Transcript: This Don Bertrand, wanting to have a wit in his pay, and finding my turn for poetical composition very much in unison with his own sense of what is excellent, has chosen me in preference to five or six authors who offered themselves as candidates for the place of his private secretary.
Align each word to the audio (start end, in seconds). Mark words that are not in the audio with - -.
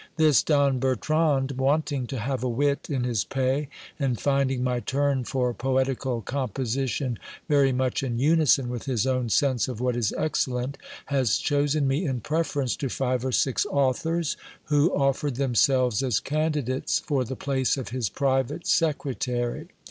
This 0.17 0.41
Don 0.41 0.79
Bertrand, 0.79 1.51
wanting 1.57 2.07
to 2.07 2.17
have 2.17 2.43
a 2.43 2.49
wit 2.49 2.89
in 2.89 3.03
his 3.03 3.23
pay, 3.23 3.69
and 3.99 4.19
finding 4.19 4.63
my 4.63 4.79
turn 4.79 5.25
for 5.25 5.53
poetical 5.53 6.21
composition 6.21 7.19
very 7.47 7.71
much 7.71 8.01
in 8.01 8.17
unison 8.17 8.69
with 8.69 8.85
his 8.85 9.05
own 9.05 9.29
sense 9.29 9.67
of 9.67 9.79
what 9.79 9.95
is 9.95 10.11
excellent, 10.17 10.79
has 11.05 11.37
chosen 11.37 11.87
me 11.87 12.03
in 12.05 12.19
preference 12.19 12.75
to 12.77 12.89
five 12.89 13.23
or 13.23 13.31
six 13.31 13.63
authors 13.69 14.37
who 14.69 14.89
offered 14.95 15.35
themselves 15.35 16.01
as 16.01 16.19
candidates 16.19 16.97
for 16.97 17.23
the 17.23 17.35
place 17.35 17.77
of 17.77 17.89
his 17.89 18.09
private 18.09 18.65
secretary. 18.65 19.67